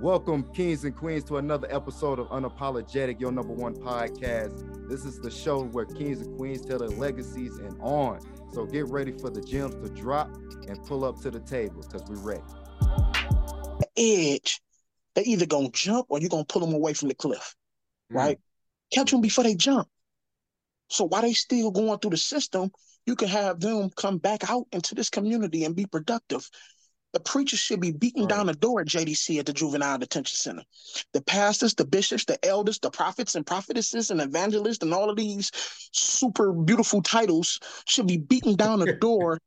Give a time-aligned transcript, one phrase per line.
[0.00, 4.88] Welcome, kings and queens, to another episode of Unapologetic, your number one podcast.
[4.88, 8.18] This is the show where kings and queens tell their legacies and on.
[8.54, 10.34] So get ready for the gems to drop
[10.68, 12.42] and pull up to the table because we're ready.
[13.94, 14.62] Edge,
[15.14, 17.54] they either gonna jump or you're gonna pull them away from the cliff,
[18.08, 18.16] hmm.
[18.16, 18.38] right?
[18.94, 19.86] Catch them before they jump.
[20.88, 22.70] So while they still going through the system,
[23.04, 26.48] you can have them come back out into this community and be productive.
[27.12, 30.62] The preachers should be beating down the door at JDC at the Juvenile Detention Center.
[31.12, 35.16] The pastors, the bishops, the elders, the prophets and prophetesses and evangelists and all of
[35.16, 35.50] these
[35.92, 39.40] super beautiful titles should be beating down the door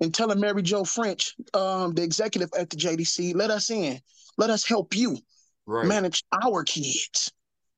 [0.00, 4.00] and telling Mary Jo French, um, the executive at the JDC, let us in.
[4.38, 5.18] Let us help you
[5.66, 5.86] Right.
[5.86, 7.30] manage our kids.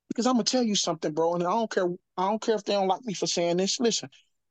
[0.09, 1.89] Because I'm gonna tell you something, bro, and I don't care.
[2.17, 3.81] I don't care if they don't like me for saying this.
[3.81, 4.09] Listen,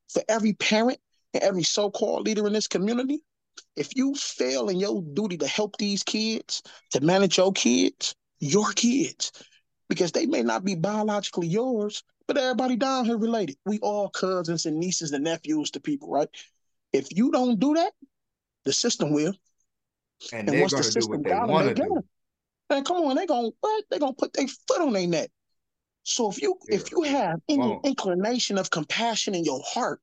[0.09, 0.99] for every parent
[1.33, 3.23] and every so-called leader in this community,
[3.75, 6.61] if you fail in your duty to help these kids,
[6.91, 9.31] to manage your kids, your kids,
[9.89, 13.57] because they may not be biologically yours, but everybody down here related.
[13.65, 16.29] We all cousins and nieces and nephews to people, right?
[16.93, 17.93] If you don't do that,
[18.65, 19.33] the system will.
[20.33, 22.03] and And once the going to do system got them, want they got
[22.69, 23.83] Man, come on, they gonna what?
[23.91, 25.29] They gonna put their foot on their neck.
[26.03, 27.85] So if you if you have any Won't.
[27.85, 29.99] inclination of compassion in your heart,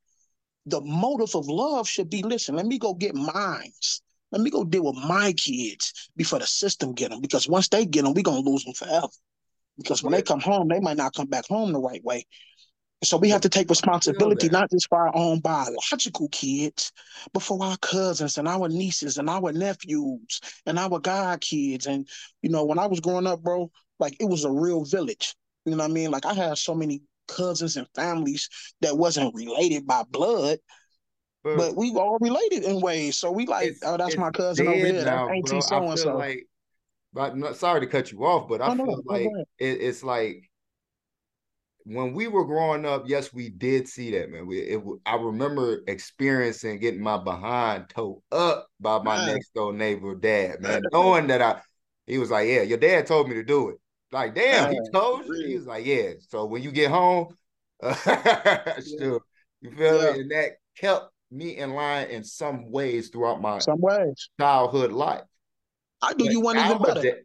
[0.68, 4.02] the motive of love should be: listen, let me go get mines.
[4.30, 7.20] Let me go deal with my kids before the system get them.
[7.20, 9.08] Because once they get them, we're gonna lose them forever.
[9.78, 12.26] Because when they come home, they might not come back home the right way.
[13.04, 16.90] So we have to take responsibility not just for our own biological kids,
[17.32, 21.86] but for our cousins and our nieces and our nephews and our god kids.
[21.86, 22.08] And
[22.42, 25.36] you know, when I was growing up, bro, like it was a real village.
[25.64, 26.10] You know what I mean?
[26.10, 28.48] Like I had so many cousins and families
[28.80, 30.58] that wasn't related by blood,
[31.44, 33.18] But, but we all related in ways.
[33.18, 35.04] So we like, oh, that's my cousin over dead here.
[35.04, 36.16] now, Auntie so I and feel so.
[36.18, 36.46] like,
[37.12, 39.22] but not, sorry to cut you off, but I No, no, feel no, go like
[39.58, 40.50] it, it's like
[41.84, 44.46] when we were growing up, yes, we did see that, man.
[44.46, 49.34] We, it, I remember experiencing getting my behind towed up by my Man.
[49.34, 51.60] next door neighbor dad, man, knowing that I,
[52.06, 53.76] he was like, yeah, your dad told me to do it.
[54.10, 55.46] Like, damn, he told you.
[55.46, 56.12] He was like, yeah.
[56.28, 57.36] So when you get home,
[57.82, 59.20] sure,
[59.60, 60.12] you feel Yeah.
[60.12, 60.20] me?
[60.20, 64.30] And that kept me in line in some ways throughout my Some ways.
[64.40, 65.22] childhood life.
[66.00, 66.94] I do But you one even better.
[67.02, 67.24] nowadays-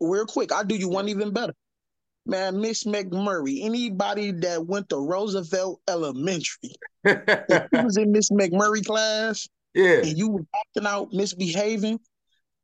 [0.00, 1.54] real quick, I'll do you one even better.
[2.26, 6.74] Man, Miss McMurray, anybody that went to Roosevelt Elementary,
[7.04, 12.00] if you was in Miss McMurray class yeah, and you was acting out, misbehaving,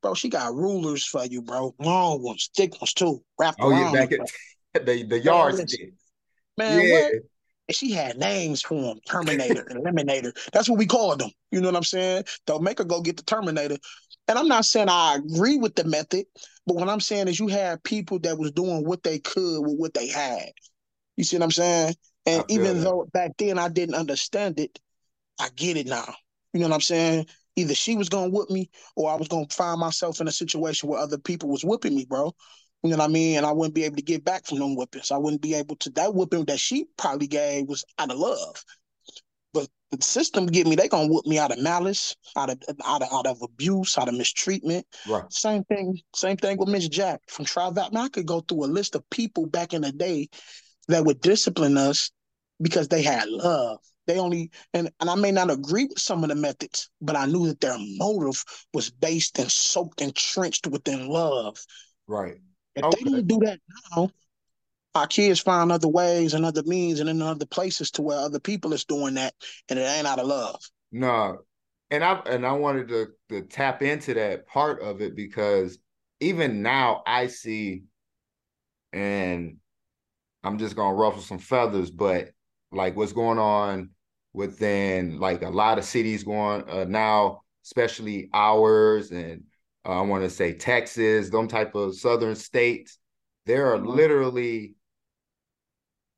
[0.03, 1.75] bro, she got rulers for you, bro.
[1.79, 4.13] Long ones, thick ones too, wrapped oh yeah, back
[4.75, 5.69] at the the yard listen.
[5.69, 5.93] stick.
[6.59, 7.13] Man, yeah, what?
[7.69, 10.37] And she had names for them, Terminator, Eliminator.
[10.53, 11.31] That's what we called them.
[11.51, 12.25] You know what I'm saying?
[12.47, 13.79] They'll make her go get the Terminator.
[14.29, 16.27] And I'm not saying I agree with the method,
[16.67, 19.77] but what I'm saying is you had people that was doing what they could with
[19.79, 20.51] what they had.
[21.17, 21.95] You see what I'm saying?
[22.27, 22.85] And even that.
[22.85, 24.79] though back then I didn't understand it,
[25.41, 26.15] I get it now.
[26.53, 27.27] You know what I'm saying?
[27.57, 30.89] Either she was gonna whip me or I was gonna find myself in a situation
[30.89, 32.35] where other people was whipping me, bro.
[32.83, 33.37] You know what I mean?
[33.37, 35.13] And I wouldn't be able to get back from them whippings.
[35.13, 38.65] I wouldn't be able to that whipping that she probably gave was out of love.
[39.53, 43.03] But the system get me, they gonna whip me out of malice, out of out
[43.03, 44.87] of out of abuse, out of mistreatment.
[45.07, 45.31] right.
[45.31, 47.93] Same thing, same thing with Miss Jack from Trivat.
[47.93, 50.29] Man, I could go through a list of people back in the day
[50.89, 52.11] that would discipline us
[52.61, 53.79] because they had love.
[54.07, 57.27] They only and, and I may not agree with some of the methods, but I
[57.27, 61.65] knew that their motive was based and soaked and trenched within love.
[62.07, 62.39] Right.
[62.75, 63.05] If Okay.
[63.05, 63.61] they don't do that
[63.95, 64.11] now,
[64.95, 68.41] our kids find other ways and other means and in other places to where other
[68.41, 69.35] people is doing that,
[69.69, 70.61] and it ain't out of love.
[70.91, 71.39] No,
[71.91, 75.79] and I and I wanted to to tap into that part of it because
[76.21, 77.85] even now I see,
[78.93, 79.57] and
[80.45, 82.31] I'm just gonna ruffle some feathers, but
[82.73, 83.91] like what's going on
[84.33, 89.45] within like a lot of cities going uh, now, especially ours, and
[89.85, 92.99] uh, I want to say Texas, them type of southern states.
[93.47, 93.87] There are Mhm.
[93.87, 94.75] literally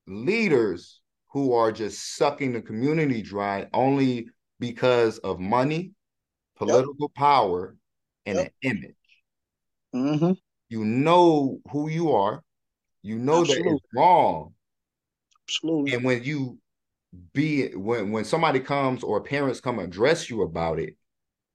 [0.07, 4.29] leaders who are just sucking the community dry only
[4.61, 5.93] because of money,
[6.57, 7.77] political power,
[8.27, 8.47] and Yep.
[8.47, 8.95] an image.
[9.95, 10.33] Mm-hmm.
[10.69, 12.43] You know who you are.
[13.03, 13.65] You know that Absolutely.
[13.67, 14.54] it's wrong.
[15.49, 15.95] Absolutely.
[15.95, 16.59] And when you
[17.33, 20.97] be it when when somebody comes or parents come address you about it,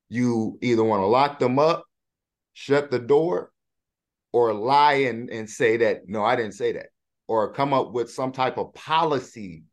[0.09, 1.85] you either want to lock them up,
[2.53, 3.51] shut the door,
[4.31, 6.87] or lie and, and say that no, I didn't say that,
[7.27, 9.63] or come up with some type of policy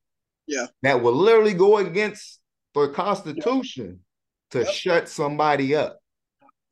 [0.47, 0.67] Yeah.
[0.83, 2.41] that will literally go against
[2.75, 4.01] the Constitution
[4.51, 4.69] to Yep.
[4.69, 5.99] shut somebody up.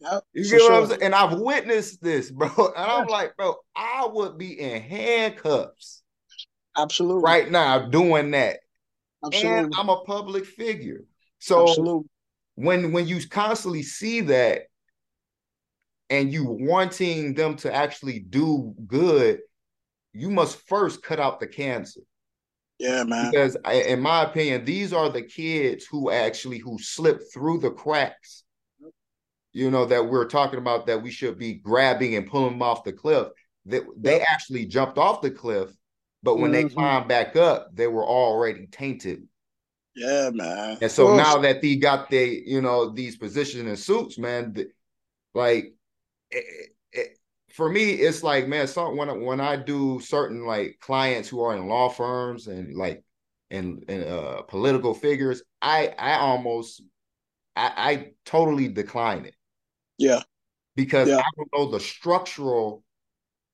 [0.00, 0.72] Yep, you get what sure.
[0.74, 1.02] I'm saying?
[1.02, 2.48] And I've witnessed this, bro.
[2.56, 2.72] And.
[2.76, 6.02] I'm like, bro, I would be in handcuffs.
[6.76, 7.22] Absolutely.
[7.22, 8.58] Right now, doing that.
[9.24, 9.58] Absolutely.
[9.58, 11.04] And I'm a public figure.
[11.38, 12.08] So Absolutely.
[12.56, 14.62] when when you constantly see that
[16.10, 19.40] and you wanting them to actually do good,
[20.12, 22.00] you must first cut out the cancer.
[22.78, 23.30] Yeah, man.
[23.30, 27.70] Because I, in my opinion, these are the kids who actually who slip through the
[27.70, 28.42] cracks.
[29.52, 32.82] You know that we're talking about that we should be grabbing and pulling them off
[32.82, 33.28] the cliff.
[33.66, 35.70] That they, they actually jumped off the cliff,
[36.24, 36.68] but when mm-hmm.
[36.68, 39.28] they climbed back up, they were already tainted.
[39.94, 40.78] Yeah, man.
[40.80, 44.56] And so now that they got the you know, these positions and suits, man,
[45.34, 45.74] like
[46.30, 47.18] it, it,
[47.52, 51.54] for me, it's like man, some when when I do certain like clients who are
[51.54, 53.04] in law firms and like
[53.50, 56.82] and and uh, political figures, I I almost
[57.54, 59.36] I, I totally decline it.
[59.98, 60.22] Yeah,
[60.74, 61.18] because yeah.
[61.18, 62.82] I don't know the structural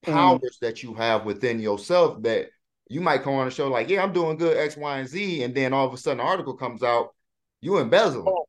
[0.07, 0.13] mm.
[0.13, 0.61] powers mm.
[0.61, 2.49] that you have within yourself that
[2.91, 5.45] you might come on a show like, yeah, I'm doing good X, Y, and Z,
[5.45, 7.15] and then all of a sudden, an article comes out,
[7.61, 8.29] you embezzle.
[8.29, 8.47] Oh,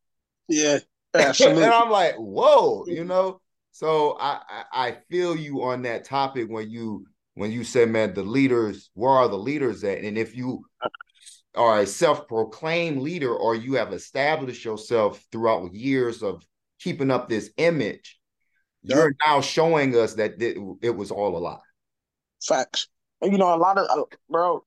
[0.50, 0.80] yeah,
[1.14, 1.64] absolutely.
[1.64, 3.08] and I'm like, whoa, you mm-hmm.
[3.08, 3.40] know.
[3.72, 7.06] So I, I, I feel you on that topic when you
[7.36, 10.00] when you said, man, the leaders, where are the leaders at?
[10.00, 10.66] And if you
[11.56, 16.44] are a self-proclaimed leader or you have established yourself throughout years of
[16.80, 18.20] keeping up this image,
[18.82, 21.60] you're now showing us that it was all a lie.
[22.46, 22.88] Facts.
[23.24, 24.64] You know, a lot of uh, bro,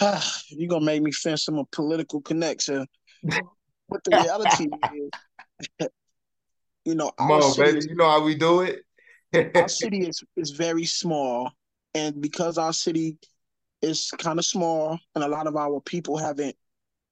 [0.48, 2.86] you're gonna make me fence some political connection.
[3.22, 4.68] but the reality
[5.78, 5.88] is
[6.84, 7.86] you know, Come on, baby.
[7.88, 8.84] You know how we do it.
[9.54, 11.52] our city is is very small,
[11.94, 13.16] and because our city
[13.80, 16.56] is kind of small, and a lot of our people haven't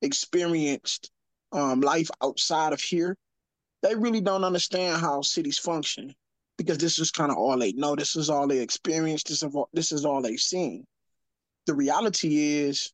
[0.02, 1.10] experienced
[1.52, 3.16] um, life outside of here,
[3.82, 6.14] they really don't understand how cities function
[6.60, 7.96] because this is kind of all they know.
[7.96, 9.28] This is all they experienced.
[9.28, 10.84] This is all, this is all they've seen.
[11.64, 12.92] The reality is,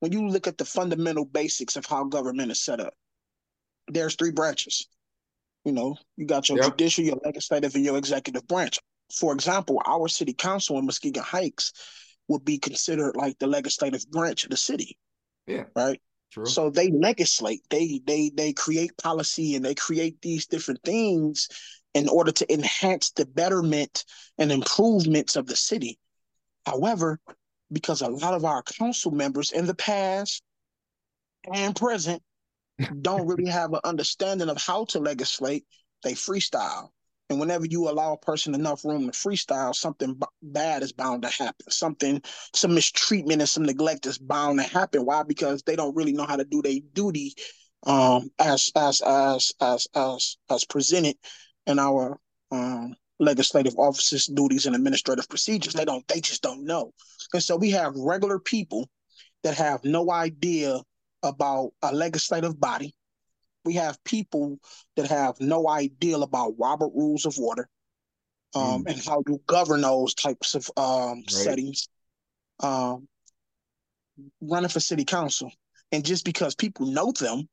[0.00, 2.92] when you look at the fundamental basics of how government is set up,
[3.88, 4.88] there's three branches.
[5.64, 6.72] You know, you got your yep.
[6.72, 8.78] judicial, your legislative, and your executive branch.
[9.10, 11.72] For example, our city council in Muskegon Heights
[12.28, 14.98] would be considered like the legislative branch of the city.
[15.46, 15.64] Yeah.
[15.74, 16.02] Right.
[16.30, 16.44] True.
[16.44, 21.48] So they legislate, they they they create policy and they create these different things
[21.96, 24.04] in order to enhance the betterment
[24.36, 25.98] and improvements of the city.
[26.66, 27.18] However,
[27.72, 30.42] because a lot of our council members in the past
[31.50, 32.22] and present
[33.00, 35.64] don't really have an understanding of how to legislate,
[36.02, 36.90] they freestyle.
[37.30, 41.22] And whenever you allow a person enough room to freestyle, something b- bad is bound
[41.22, 41.70] to happen.
[41.70, 42.22] Something,
[42.54, 45.06] some mistreatment and some neglect is bound to happen.
[45.06, 45.22] Why?
[45.22, 47.34] Because they don't really know how to do their duty
[47.84, 51.16] um, as as as as as as presented
[51.66, 52.18] in our
[52.50, 55.74] um, legislative offices, duties, and administrative procedures.
[55.74, 56.06] They don't.
[56.08, 56.92] They just don't know.
[57.32, 58.88] And so we have regular people
[59.42, 60.80] that have no idea
[61.22, 62.94] about a legislative body.
[63.64, 64.58] We have people
[64.96, 67.68] that have no idea about Robert Rules of Order
[68.54, 68.90] um, mm.
[68.90, 71.30] and how to govern those types of um, right.
[71.30, 71.88] settings.
[72.60, 73.08] Um,
[74.40, 75.50] running for city council,
[75.92, 77.48] and just because people know them,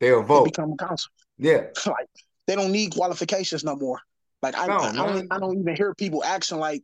[0.00, 0.44] they'll vote.
[0.44, 1.10] They become a council.
[1.36, 2.08] Yeah, like
[2.48, 4.00] they don't need qualifications no more.
[4.42, 6.82] Like I, no, I, I, don't, I don't even hear people asking like,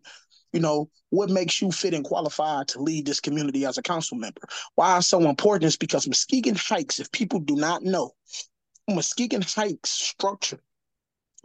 [0.53, 4.19] you know, what makes you fit and qualified to lead this community as a council
[4.19, 4.43] member?
[4.75, 8.13] Why it's so important is because Muskegon Heights, if people do not know,
[8.89, 10.61] Muskegon Heights structure,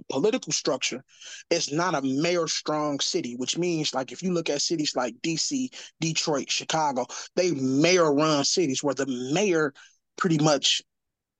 [0.10, 1.04] political structure,
[1.50, 5.16] is not a mayor strong city, which means like if you look at cities like
[5.24, 5.70] DC,
[6.02, 9.74] Detroit, Chicago, they mayor run cities where the mayor
[10.18, 10.84] pretty much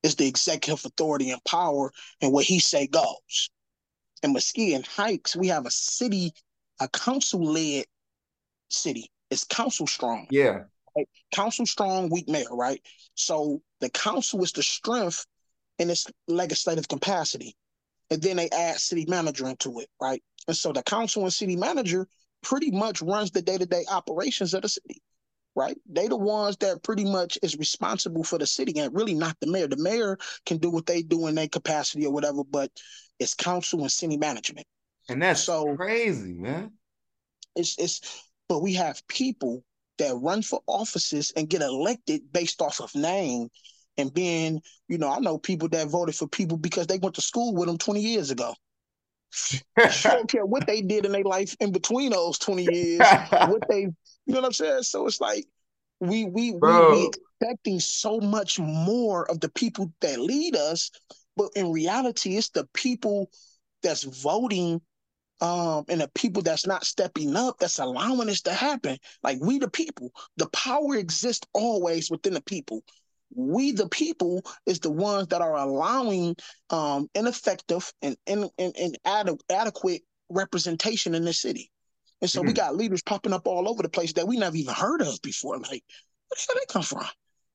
[0.04, 1.92] is the executive authority and power,
[2.22, 3.50] and what he say goes.
[4.24, 6.34] In Muskegon Heights, we have a city
[6.80, 7.86] a council led
[8.70, 9.12] city.
[9.30, 10.28] It's council strong.
[10.30, 10.64] Yeah.
[10.96, 11.08] Right?
[11.34, 12.82] Council strong, weak mayor, right?
[13.16, 15.26] So the council is the strength
[15.78, 17.56] in its legislative capacity.
[18.10, 20.24] And then they add city manager into it, right?
[20.48, 22.08] And so the council and city manager
[22.42, 25.02] pretty much runs the day-to-day operations of the city,
[25.60, 25.78] right?
[25.90, 29.48] They the ones that pretty much is responsible for the city and really not the
[29.48, 29.68] mayor.
[29.68, 32.72] The mayor can do what they do in their capacity or whatever, but
[33.20, 34.66] it's council and city management.
[35.10, 36.72] And that's so crazy, man.
[37.58, 38.00] It's it's
[38.48, 39.66] but we have people
[39.98, 43.50] that run for offices and get elected based off of name
[43.98, 47.22] and being, you know, I know people that voted for people because they went to
[47.22, 48.56] school with them 20 years ago.
[50.04, 53.64] I don't care what they did in their life in between those 20 years, what
[53.70, 53.94] they, you
[54.28, 54.84] know what I'm saying?
[54.84, 55.46] So it's like
[56.00, 60.92] we we we, we expecting so much more of the people that lead us
[61.36, 63.32] But in reality, it's the people
[63.84, 64.82] that's voting
[65.42, 68.98] um, and the people that's not stepping up that's allowing this to happen.
[69.24, 72.84] Like we, the people, the power exists always within the people.
[73.36, 76.36] We, the people, is the ones that are allowing
[76.70, 81.72] um, ineffective and, and, and, and ad- adequate representation in the city.
[82.22, 82.48] And so mm-hmm.
[82.48, 85.22] we got leaders popping up all over the place that we never even heard of
[85.22, 85.58] before.
[85.58, 85.84] Like,
[86.28, 87.06] where the hell they come from?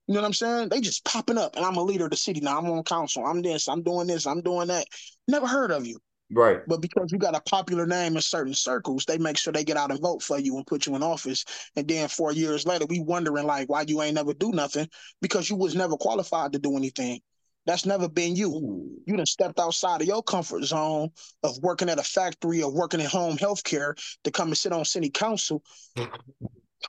[0.07, 0.69] You know what I'm saying?
[0.69, 2.59] They just popping up, and I'm a leader of the city now.
[2.59, 3.25] I'm on council.
[3.25, 3.69] I'm this.
[3.69, 4.27] I'm doing this.
[4.27, 4.87] I'm doing that.
[5.29, 5.99] Never heard of you.
[6.35, 6.61] Right.
[6.67, 9.77] But because you got a popular name in certain circles, they make sure they get
[9.77, 11.45] out and vote for you and put you in office.
[11.77, 14.89] And then four years later, we wondering like why you ain't never do nothing
[15.23, 17.21] because you was never qualified to do anything.
[17.67, 18.51] That's never been you.
[18.51, 18.91] Ooh.
[19.07, 21.11] You done stepped outside of your comfort zone
[21.45, 24.73] of working at a factory or working at home health care to come and sit
[24.73, 25.63] on city council.
[25.97, 26.09] come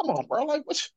[0.01, 0.43] on, bro.
[0.43, 0.89] Like what?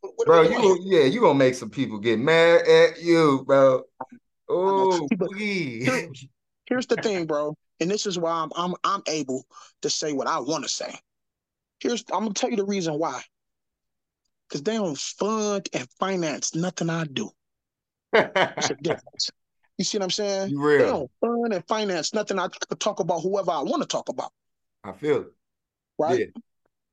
[0.00, 3.82] what bro, you yeah, you gonna make some people get mad at you, bro.
[4.48, 6.08] Oh, here,
[6.66, 9.44] here's the thing, bro, and this is why I'm I'm I'm able
[9.82, 10.94] to say what I want to say.
[11.80, 13.22] Here's I'm gonna tell you the reason why.
[14.48, 17.30] Because they don't fund and finance nothing I do.
[18.12, 19.30] It's a difference.
[19.78, 20.56] You see what I'm saying?
[20.56, 20.78] Real.
[20.78, 24.08] They don't fund and finance nothing I could talk about whoever I want to talk
[24.08, 24.30] about.
[24.84, 25.32] I feel it.
[25.98, 26.18] Right?
[26.20, 26.26] Yeah.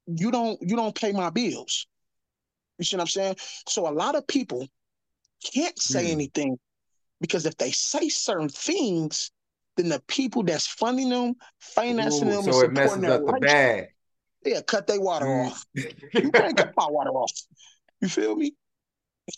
[0.08, 1.86] You don't you don't pay my bills.
[2.78, 3.36] You see what I'm saying?
[3.68, 4.68] So a lot of people
[5.54, 6.12] can't say mm.
[6.14, 6.58] anything
[7.22, 9.32] because if they say certain things,
[9.80, 13.88] then the people that's funding them, financing Ooh, them, so it messes up the bag.
[14.46, 15.48] Yeah, cut their water mm.
[15.48, 15.66] off.
[15.74, 17.32] You can't cut my water off.
[18.02, 18.54] You feel me?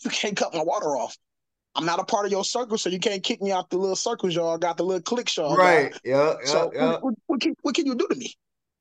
[0.02, 1.16] You can't cut my water off.
[1.74, 3.96] I'm not a part of your circle, so you can't kick me out the little
[3.96, 5.98] circles y'all got, the little click y'all Right.
[6.04, 6.34] Yeah.
[6.40, 6.46] Yeah.
[6.46, 6.98] So yeah.
[7.00, 8.34] What, what, can, what can you do to me?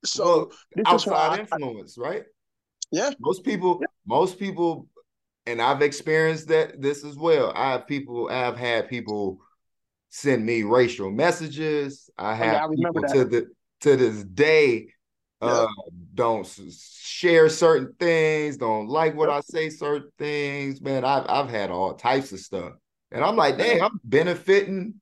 [0.04, 2.24] So well, outside influence, I, right?
[2.92, 3.12] Yeah.
[3.20, 3.88] Most people, yeah.
[4.06, 4.88] most people,
[5.46, 7.54] and I've experienced that this as well.
[7.56, 9.40] I have people, I've had people
[10.12, 12.10] send me racial messages.
[12.18, 13.48] I have oh, yeah, I people to the
[13.82, 14.90] to this day
[15.42, 15.66] uh,
[16.14, 16.48] don't
[17.02, 20.80] share certain things, don't like what I say, certain things.
[20.82, 22.74] Man, I've I've had all types of stuff.
[23.12, 25.02] And I'm like, dang, I'm benefiting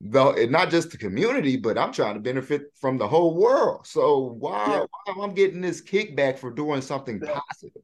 [0.00, 3.86] though not just the community, but I'm trying to benefit from the whole world.
[3.86, 4.80] So why, yeah.
[4.80, 7.40] why am I getting this kickback for doing something yeah.
[7.48, 7.82] positive?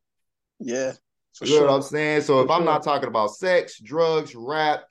[0.61, 0.93] Yeah.
[1.43, 2.23] you know what I'm saying?
[2.23, 2.57] So for if sure.
[2.57, 4.85] I'm not talking about sex, drugs, rap,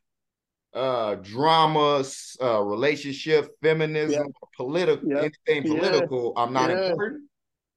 [0.76, 4.48] uh dramas, uh relationship, feminism, yeah.
[4.58, 5.30] political yeah.
[5.48, 6.90] anything political, I'm not yeah.
[6.90, 7.24] important.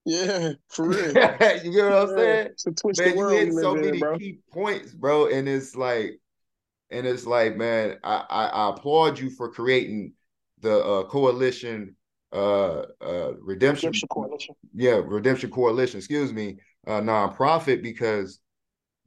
[0.06, 1.08] Yeah, for real.
[1.08, 2.46] you get what I'm saying?
[2.52, 5.26] It's a twisted man, you hit so many in, key points, bro.
[5.26, 6.20] And it's like,
[6.90, 10.12] and it's like, man, I, I, I applaud you for creating
[10.60, 11.96] the uh, coalition,
[12.32, 14.54] uh, uh, redemption, redemption coalition.
[14.72, 15.98] Yeah, redemption coalition.
[15.98, 18.38] Excuse me, uh, nonprofit because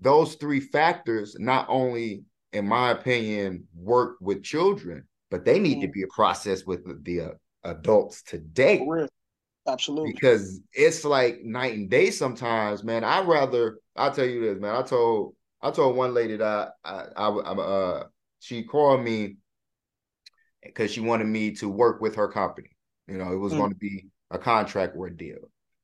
[0.01, 5.82] those three factors not only in my opinion, work with children, but they need mm.
[5.82, 7.32] to be a process with the, the uh,
[7.63, 8.86] adults today.
[9.68, 10.13] Absolutely.
[10.13, 13.03] Because it's like night and day sometimes, man.
[13.03, 14.75] I'd rather I'll tell you this, man.
[14.75, 18.03] I told I told one lady that I I, I uh
[18.39, 19.36] she called me
[20.63, 22.70] because she wanted me to work with her company.
[23.08, 23.58] You know, it was mm.
[23.58, 25.38] going to be a contract work deal.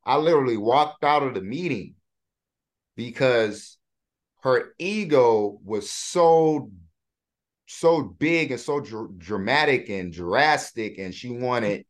[0.04, 1.96] I literally walked out of the meeting
[2.96, 3.78] because
[4.46, 6.70] her ego was so
[7.66, 11.84] so big and so dr- dramatic and drastic and she wanted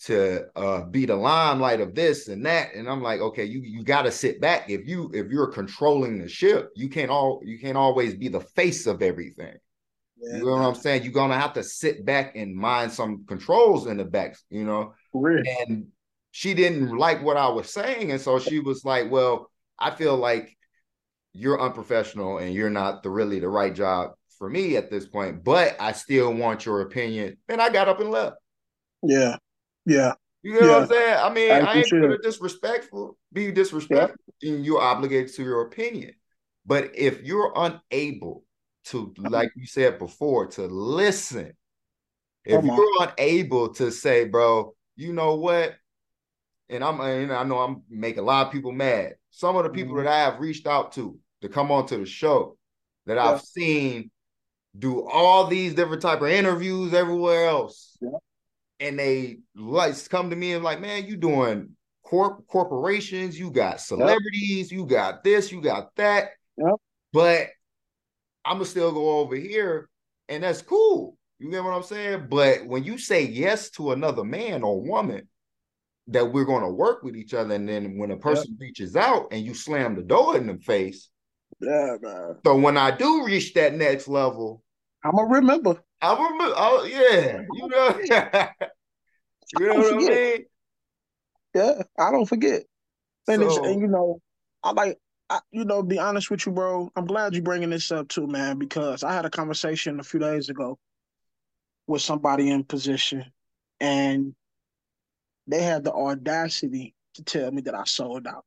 [0.00, 3.82] to uh be the limelight of this and that and i'm like okay you you
[3.82, 4.70] got to sit back.
[4.70, 8.40] If you if you're controlling the ship you can't all you can't always be the
[8.40, 9.56] face of everything.
[10.18, 10.36] Yeah.
[10.36, 11.02] you know what i'm saying?
[11.02, 14.94] You're gonna have to sit back and mind some controls in the back you know?
[15.58, 15.88] And
[16.30, 20.16] she didn't like what i was saying and so she was like well i feel
[20.16, 20.56] like
[21.36, 25.44] you're unprofessional and you're not the really the right job for me at this point,
[25.44, 27.36] but I still want your opinion.
[27.48, 28.36] And I got up and left.
[29.02, 29.36] Yeah.
[29.84, 30.14] Yeah.
[30.42, 30.72] You know yeah.
[30.74, 31.16] what I'm saying?
[31.18, 34.52] I mean, I, I ain't gonna disrespectful, be disrespectful, yeah.
[34.52, 36.12] and you're obligated to your opinion.
[36.64, 38.44] But if you're unable
[38.86, 41.52] to, like you said before, to listen,
[42.44, 45.74] if you're unable to say, bro, you know what?
[46.68, 49.14] And I'm and I know I'm making a lot of people mad.
[49.30, 50.04] Some of the people mm-hmm.
[50.04, 52.56] that I have reached out to, to come onto the show
[53.06, 53.24] that yeah.
[53.24, 54.10] I've seen
[54.78, 57.96] do all these different type of interviews everywhere else.
[58.00, 58.10] Yeah.
[58.78, 61.70] And they like come to me and like, man, you doing
[62.04, 66.30] corp corporations, you got celebrities, you got this, you got that.
[67.12, 67.48] But
[68.44, 69.88] I'm gonna still go over here,
[70.28, 71.16] and that's cool.
[71.38, 72.26] You get what I'm saying?
[72.28, 75.28] But when you say yes to another man or woman,
[76.08, 77.54] that we're going to work with each other.
[77.54, 78.60] And then when a person yep.
[78.60, 81.08] reaches out and you slam the door in the face.
[81.60, 82.36] Yeah, man.
[82.44, 84.62] So when I do reach that next level,
[85.04, 85.82] I'm gonna remember.
[86.02, 86.54] I remember.
[86.56, 87.98] Oh yeah, you know.
[89.58, 90.44] you know what I mean?
[91.54, 92.64] Yeah, I don't forget.
[93.28, 94.20] And, so, and you know,
[94.62, 94.98] I like,
[95.30, 96.90] I, you know, be honest with you, bro.
[96.94, 100.20] I'm glad you're bringing this up too, man, because I had a conversation a few
[100.20, 100.78] days ago
[101.86, 103.24] with somebody in position,
[103.80, 104.34] and
[105.46, 108.44] they had the audacity to tell me that I sold out.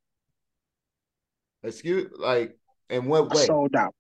[1.64, 2.59] Excuse, like,
[2.90, 3.46] in what way?
[3.46, 3.96] Sold out.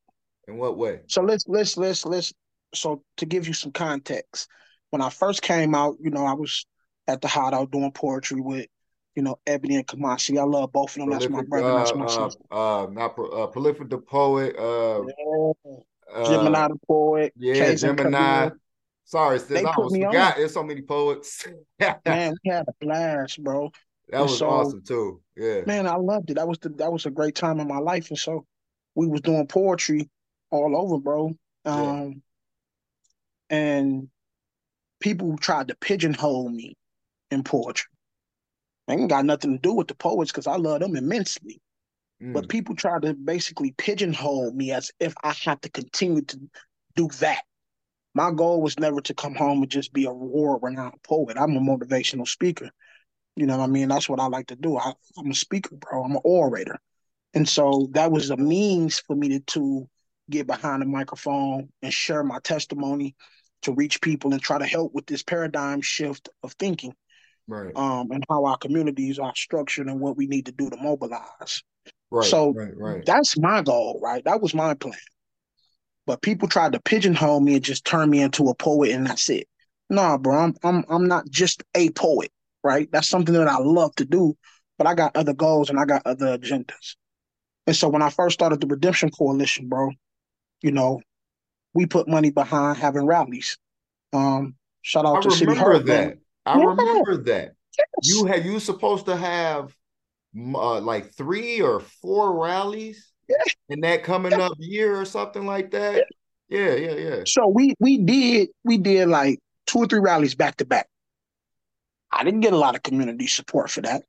[0.47, 1.01] In what way?
[1.07, 2.33] So let's let's let's let's.
[2.73, 4.47] So to give you some context,
[4.91, 6.65] when I first came out, you know, I was
[7.07, 8.67] at the hideout doing poetry with
[9.15, 10.39] you know, Ebony and Kamasi.
[10.39, 11.07] I love both of them.
[11.09, 11.71] Prolific, that's my brother.
[11.71, 12.43] Uh, that's my uh, sister.
[12.49, 14.55] Uh, not pro, uh, prolific the poet.
[14.57, 16.23] Uh, yeah.
[16.23, 17.33] Gemini the poet.
[17.35, 18.49] Yeah, Gemini.
[19.03, 20.37] Sorry, sis, I almost forgot.
[20.37, 21.45] There's so many poets.
[22.05, 23.71] man, we had a blast, bro.
[24.09, 25.21] That and was so, awesome too.
[25.35, 25.61] Yeah.
[25.65, 26.35] Man, I loved it.
[26.35, 28.09] That was the that was a great time in my life.
[28.09, 28.45] And so
[28.99, 30.09] we was doing poetry
[30.51, 31.35] all over, bro.
[31.65, 32.21] Um
[33.49, 33.57] yeah.
[33.57, 34.09] and
[34.99, 36.75] people tried to pigeonhole me
[37.31, 37.89] in poetry.
[38.87, 41.61] I ain't got nothing to do with the poets because I love them immensely.
[42.21, 42.33] Mm.
[42.33, 46.39] But people tried to basically pigeonhole me as if I have to continue to
[46.95, 47.43] do that.
[48.15, 51.37] My goal was never to come home and just be a world renowned poet.
[51.37, 52.69] I'm a motivational speaker.
[53.35, 53.87] You know what I mean?
[53.87, 54.77] That's what I like to do.
[54.77, 56.03] I, am a speaker, bro.
[56.03, 56.79] I'm an orator.
[57.33, 59.89] And so that was a means for me to, to
[60.29, 63.15] get behind the microphone and share my testimony
[63.63, 66.93] to reach people and try to help with this paradigm shift of thinking
[67.47, 67.75] right.
[67.75, 71.61] um, and how our communities are structured and what we need to do to mobilize.
[72.11, 72.25] Right.
[72.25, 73.05] So right, right.
[73.05, 74.23] that's my goal, right?
[74.25, 74.95] That was my plan.
[76.05, 79.29] But people tried to pigeonhole me and just turn me into a poet, and that's
[79.29, 79.47] it.
[79.91, 82.31] Nah, bro, I'm I'm I'm not just a poet,
[82.63, 82.89] right?
[82.91, 84.35] That's something that I love to do,
[84.79, 86.95] but I got other goals and I got other agendas.
[87.69, 89.91] And so when I first started the Redemption Coalition, bro,
[90.63, 91.01] you know,
[91.75, 93.59] we put money behind having rallies.
[94.11, 95.79] Um, shout out I to City Hall.
[95.79, 96.17] That.
[96.47, 96.65] I yeah.
[96.65, 97.53] remember that.
[97.77, 97.87] Yes.
[98.01, 99.71] You had you supposed to have
[100.35, 103.35] uh, like three or four rallies yeah.
[103.69, 104.47] in that coming yeah.
[104.47, 106.07] up year or something like that.
[106.49, 106.73] Yeah.
[106.73, 107.21] yeah, yeah, yeah.
[107.27, 110.87] So we we did we did like two or three rallies back to back.
[112.11, 114.01] I didn't get a lot of community support for that.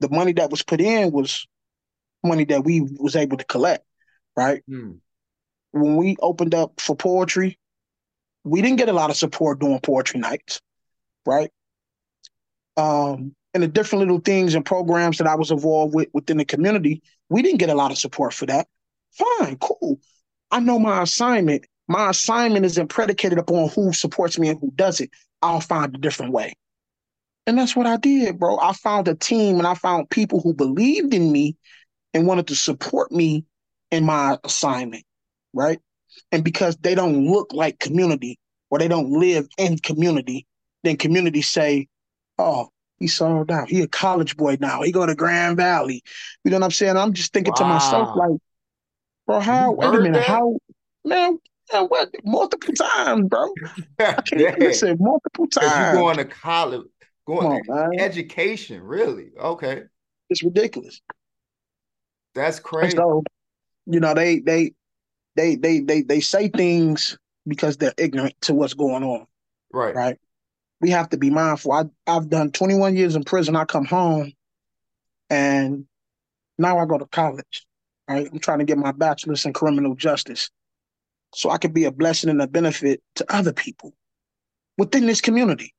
[0.00, 1.46] The money that was put in was
[2.24, 3.84] money that we was able to collect,
[4.36, 4.62] right?
[4.68, 4.92] Hmm.
[5.72, 7.58] When we opened up for poetry,
[8.44, 10.60] we didn't get a lot of support doing poetry nights
[11.28, 11.50] right?
[12.76, 16.44] Um, and the different little things and programs that I was involved with within the
[16.44, 18.66] community, we didn't get a lot of support for that.
[19.12, 20.00] Fine, cool.
[20.50, 21.66] I know my assignment.
[21.86, 25.10] My assignment isn't predicated upon who supports me and who doesn't.
[25.42, 26.54] I'll find a different way.
[27.46, 28.58] And that's what I did, bro.
[28.58, 31.56] I found a team and I found people who believed in me
[32.14, 33.44] and wanted to support me
[33.90, 35.04] in my assignment,
[35.52, 35.78] right?
[36.32, 38.38] And because they don't look like community
[38.70, 40.46] or they don't live in community,
[40.84, 41.88] then community say,
[42.38, 43.68] oh, he sold out.
[43.68, 44.82] He a college boy now.
[44.82, 46.02] He go to Grand Valley.
[46.44, 46.96] You know what I'm saying?
[46.96, 47.62] I'm just thinking wow.
[47.62, 48.40] to myself, like,
[49.26, 50.26] bro, how, wait a minute, that?
[50.26, 50.56] how,
[51.04, 51.38] man,
[51.72, 53.52] man, what, multiple times, bro.
[54.00, 55.96] I can't listen, multiple times.
[55.96, 56.86] You going to college,
[57.26, 59.30] going on, education, really?
[59.38, 59.82] Okay.
[60.30, 61.00] It's ridiculous.
[62.38, 62.96] That's crazy.
[62.96, 63.22] So,
[63.86, 64.72] you know, they, they,
[65.36, 69.26] they, they, they, they say things because they're ignorant to what's going on.
[69.72, 69.94] Right.
[69.94, 70.18] Right
[70.80, 71.72] we have to be mindful.
[71.72, 73.56] I, I've done 21 years in prison.
[73.56, 74.32] I come home
[75.28, 75.84] and
[76.56, 77.66] now I go to college.
[78.08, 78.28] Right?
[78.30, 80.50] I'm trying to get my bachelor's in criminal justice
[81.34, 83.92] so I could be a blessing and a benefit to other people
[84.78, 85.74] within this community.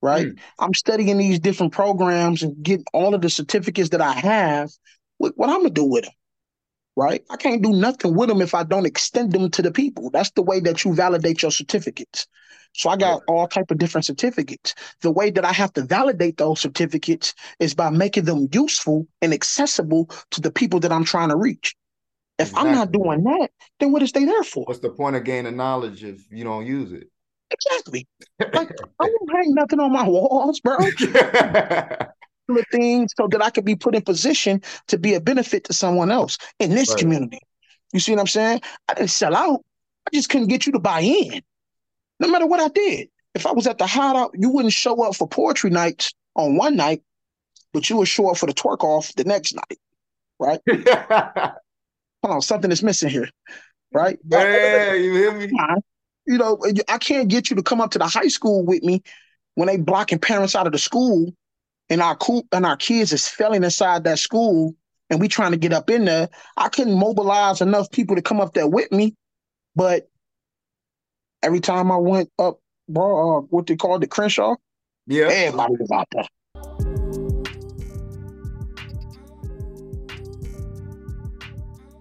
[0.00, 0.28] Right?
[0.28, 0.38] Mm.
[0.58, 4.70] I'm studying these different programs and getting all of the certificates that I have.
[5.18, 6.12] What, what I'm gonna do with them?
[6.96, 7.22] Right?
[7.30, 10.10] I can't do nothing with them if I don't extend them to the people.
[10.10, 12.26] That's the way that you validate your certificates.
[12.72, 14.74] So I got all type of different certificates.
[15.00, 19.32] The way that I have to validate those certificates is by making them useful and
[19.32, 21.74] accessible to the people that I'm trying to reach.
[22.38, 22.68] If exactly.
[22.68, 23.50] I'm not doing that,
[23.80, 24.64] then what is they there for?
[24.64, 27.10] What's the point of gaining knowledge if you don't use it?
[27.50, 28.06] Exactly.
[28.52, 30.78] Like I don't hang nothing on my walls, bro.
[32.54, 35.72] the things so that I could be put in position to be a benefit to
[35.72, 36.98] someone else in this right.
[36.98, 37.40] community.
[37.92, 38.60] You see what I'm saying?
[38.88, 39.64] I didn't sell out.
[40.06, 41.42] I just couldn't get you to buy in
[42.20, 43.08] no matter what I did.
[43.34, 46.76] If I was at the hideout, you wouldn't show up for poetry nights on one
[46.76, 47.02] night,
[47.72, 49.78] but you would show up for the twerk off the next night,
[50.38, 50.60] right?
[52.22, 53.28] Hold on, something is missing here,
[53.92, 54.18] right?
[54.26, 55.50] Yeah, you hear me?
[56.26, 59.02] You know, I can't get you to come up to the high school with me
[59.54, 61.32] when they blocking parents out of the school,
[61.88, 64.74] and our cool and our kids is failing inside that school,
[65.10, 66.28] and we trying to get up in there.
[66.56, 69.14] I couldn't mobilize enough people to come up there with me,
[69.74, 70.08] but
[71.42, 74.56] every time I went up, bro, uh, what they called the Crenshaw.
[75.06, 75.28] Yeah.
[75.28, 76.26] Everybody was out there.